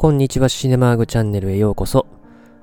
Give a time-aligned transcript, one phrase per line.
[0.00, 2.06] こんにちはシネマーグチャンネルへようこそ。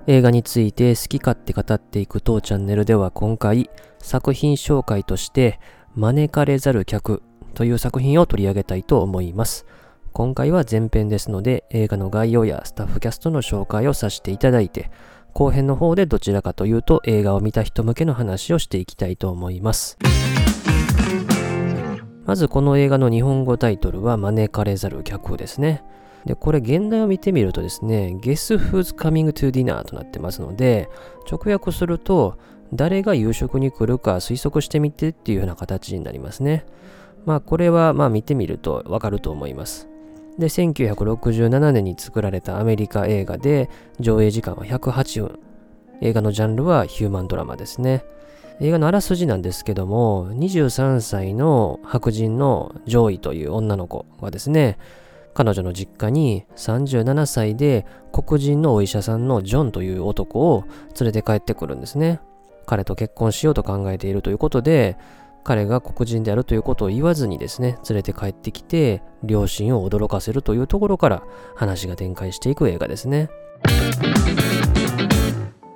[0.08, 5.60] 映画について好き勝手語っていく当チャンネルでは今回作品紹介として
[5.94, 7.22] 招かれざる客
[7.54, 9.68] という作品を取り上げたいと思います。
[10.14, 14.90] 今回は前編ですので映画の概要やスタッフキャストの紹介をさせていただいて
[15.36, 20.00] 後編の方でどちらかというと映画を見た人向けの話をしていきたいと思います。
[22.26, 25.84] まずこの映画の日本語タイトルは招かれざる客ですね。
[26.26, 30.90] で、これ原題を見てみるとですね、Guess Who's Coming to Dinner となってますので、
[31.30, 32.38] 直訳すると、
[32.74, 36.66] 誰が夕食に来るか推測してみてっていうような形になりますね。
[37.26, 39.88] まあこれはまあ見てみるとわかると思います。
[40.38, 45.40] で、1967年に作られたアメリカ映画で上映時間は108分。
[46.02, 48.04] 映画のジャンルはヒューマンドラマですね。
[48.60, 54.78] 映画のあらすじなんですけども、23歳の白人のジョイという女の子はですね、
[55.38, 60.64] 彼女の実家に37歳で黒人のお医者さんのジョンという男を
[61.00, 62.20] 連れて帰ってくるんですね。
[62.66, 64.98] 彼と結婚しようと考えているということで、
[65.44, 71.22] 彼が黒人であるということを言わずにですね、連れて帰ってきて、両親を驚かせるというところから
[71.56, 73.30] 話が展開していく映画ですね。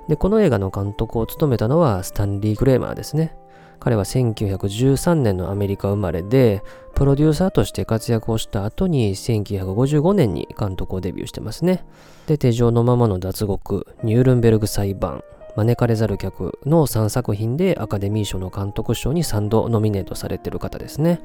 [0.08, 3.36] で、この映画の監督を務めたのはスタンリー・クレーマーですね。
[3.82, 6.62] 彼は1913年のアメリカ生まれで、
[6.94, 11.84] プロデューサーとして活躍をした後に1955年に監督をデビューしてますね。
[12.28, 15.24] で、手錠のままの脱獄、ニュールンベルグ裁判、
[15.56, 21.20] 招かれざる客の3作品でアカデミー賞の監督賞に3度ノミネートされてる方ですね。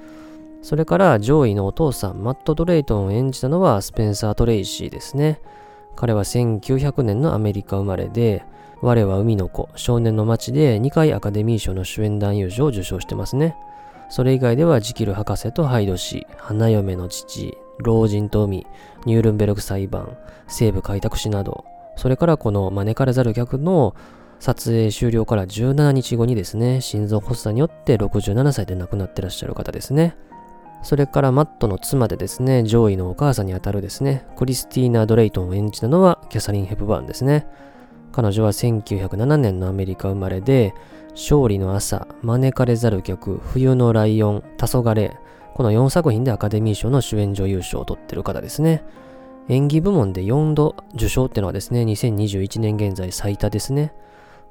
[0.63, 5.39] それから上位のお父さん、マット・ドレイトンを演じたのはスペンサー・トレイシーですね。
[5.97, 8.45] 彼は1900年のアメリカ生まれで、
[8.81, 13.55] 我は海の子、少年の街で2回アカデミー賞の主演男優賞を受賞してますね。
[14.09, 18.67] それ以外ではジキル博士とハイド氏、花嫁の父、老人と海、
[19.05, 20.15] ニュールンベルク裁判、
[20.47, 21.65] 西部開拓史など、
[21.95, 23.95] それからこの招かれざる客の
[24.39, 30.15] 撮影終了から17日後にですね、心臓発作によって67歳で亡くなってらっしゃる方ですね。
[30.83, 37.47] それからマットの妻でですね、上位のお母さんにあたるですね、クリスティーナ・ドレイトンを演じたのはキャサリン・ヘプバーンですね。
[38.11, 40.73] 彼女は1907年のアメリカ生まれで、
[41.11, 45.11] 勝利の朝、招かれざる客、冬のライオン、黄昏、
[45.55, 48.83] この4作品でアカデミー賞の主演女優賞を取ってる方ですね。
[49.49, 53.93] 演技部門で4度受賞っていうのはですね、2021年現在最多ですね。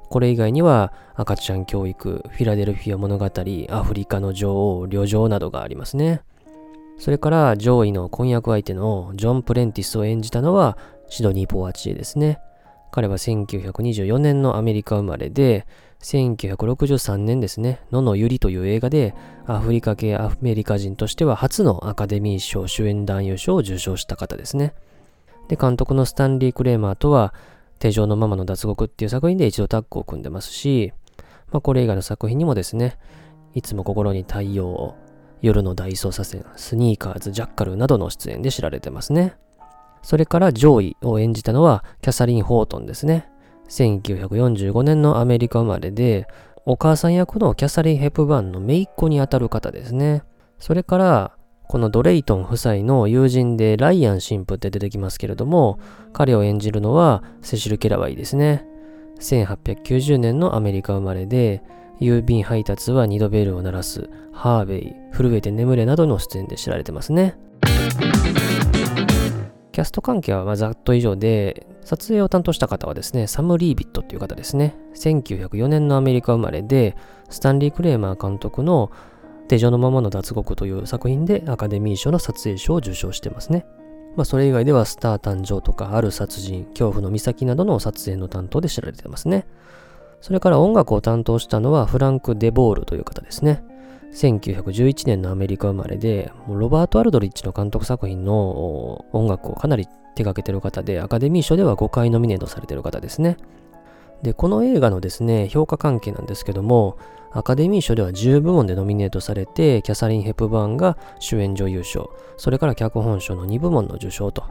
[0.09, 6.21] これ以外には赤ちゃん教育、フィラデルフィア物語、アフリカの女王、旅情などがありますね。
[6.97, 10.77] それから上位の婚約相手のジョン・プレンティスを演じたのは
[11.09, 12.39] シドニー・ポワチエですね。
[12.91, 15.67] 彼は1924年のアメリカ生まれで、
[16.01, 19.13] 1963年ですね、ののゆりという映画で、
[19.45, 24.73] アフリカ系アメリカ人としては初のアカデミー賞主演男優賞を受賞した方ですね。
[25.47, 27.33] で、監督のスタンリー・クレーマーとは、
[27.79, 30.93] 手錠のママの脱獄っていう作品で一度タッグを組んでますし、
[31.51, 32.97] まあ、これ以外の作品にもですね、
[33.53, 34.95] いつも心に太陽を、
[35.41, 39.35] 夜の大捜査線、スニーカーズ、ジャッカルなどの出演で知られてますね。
[40.01, 43.29] それから上位を演じたのはキャサリン・ホートンですね。
[43.69, 46.27] 1945年のアメリカ生まれで、
[46.65, 50.23] お母さん役のキャサリン・ヘプバーンの姪っ子にあたる方ですね。
[50.59, 51.36] それから、
[51.67, 55.79] このドレイトン夫妻の友人でライアン神父って出てきますけれども、
[56.13, 58.65] 彼を演じるのはセシル・ケラワイですね。
[59.19, 61.61] 1890年のアメリカ生まれで、
[61.99, 67.37] 郵便配達は二度ベルを鳴らす、ハーベイ、震えて眠れなどの出演で知られてますね。
[69.73, 74.75] キャスト関係はまざっと以上で、撮影を担当した方はですね、サム・リービットっていう方ですね。
[74.95, 76.95] 1904年のアメリカ生まれで、
[77.29, 78.89] スタンリー・クレーマー監督の
[79.47, 83.65] 手錠のままの脱獄という作品でアカデミー賞の撮影賞を受賞してますね。
[84.15, 89.45] まあ、それ以外ではスター誕生とか、ある殺人、恐怖の岬などの撮影の担当で知られてますね。
[90.21, 93.63] それから音楽を担当したのはフランク・デボールという方ですね。
[94.13, 103.37] 1911年のアメリカ生まれで、ロバート・アルドリッチの監督作品の音楽をかなり手掛けてる方で、アカデミー賞では5回ノミネートされてる方ですね。
[104.21, 106.97] で、この映画のですね、評価関係なんですけども、
[107.31, 114.43] アカデミー賞では10部門でノミネートされて、キャサリン・ヘプバーンが主演女優賞、それから脚本賞の2部門の受賞と。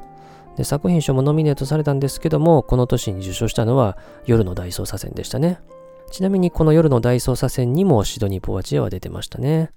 [0.56, 5.60] で、作品賞もノミネートされたんですけども、この年に受賞したのは夜の大捜査線でしたね。
[6.10, 9.70] ちなみにこの夜の大捜査線にもシドニー・ポワチエは出てましたね。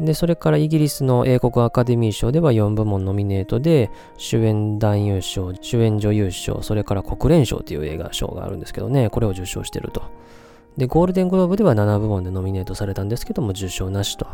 [0.00, 10.02] で、それからイギリスの英国アカデミー賞では4部門ノミネートで、主演男優賞、主演女優賞、それから国連賞という映画賞があるんですけどね、これを受賞してると。
[10.78, 14.26] で、ゴールデングローブでは7部門でノミネートされたんですけども、受賞なしと。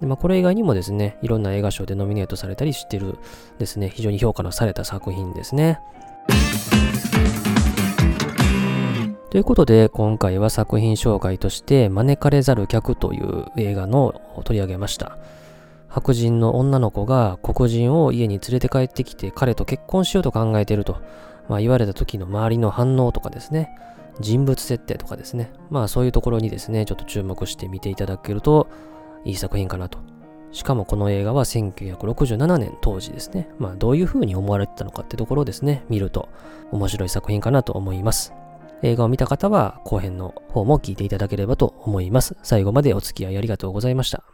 [0.00, 3.18] でまあ、これ以外にもですね、いろんな映画賞でノミネートされたりしてる
[3.58, 5.80] ですね、非常に評価のされた作品ですね。
[9.32, 15.16] ということで、今回は作品紹介として、招かれざる客という映画の取り上げました。
[15.88, 21.00] 白人の女の子が黒人を家に連れて帰ってきて彼と結婚しようと考えてると、
[21.48, 23.70] まあ、言われた時の周りの反応とかですね、
[24.20, 28.68] 人物設定とかですね、まあそういうところにですね、ちょっと注目して見ていただけると
[29.24, 29.98] いい作品かなと。
[30.50, 36.28] しかもこの映画は1967年当時ですね、まあどういう風に思われてたのかってところをですね、見ると
[36.70, 38.34] 面白い作品かなと思います。
[38.82, 42.36] 映画を見た方は後編の方も聞いていただければと思います。
[42.42, 44.24] 最後までお付き合いありがとうございました。